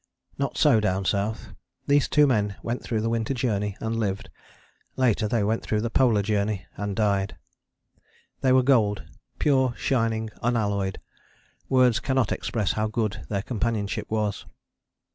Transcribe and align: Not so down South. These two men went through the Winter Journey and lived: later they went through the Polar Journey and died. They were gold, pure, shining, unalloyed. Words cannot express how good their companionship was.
Not 0.39 0.57
so 0.57 0.79
down 0.79 1.05
South. 1.05 1.49
These 1.85 2.07
two 2.07 2.25
men 2.25 2.55
went 2.63 2.81
through 2.81 3.01
the 3.01 3.09
Winter 3.11 3.35
Journey 3.35 3.77
and 3.79 3.95
lived: 3.99 4.31
later 4.95 5.27
they 5.27 5.43
went 5.43 5.61
through 5.61 5.81
the 5.81 5.91
Polar 5.91 6.23
Journey 6.23 6.65
and 6.75 6.95
died. 6.95 7.35
They 8.39 8.51
were 8.51 8.63
gold, 8.63 9.03
pure, 9.37 9.75
shining, 9.77 10.31
unalloyed. 10.41 10.99
Words 11.69 11.99
cannot 11.99 12.31
express 12.31 12.71
how 12.71 12.87
good 12.87 13.27
their 13.29 13.43
companionship 13.43 14.09
was. 14.09 14.47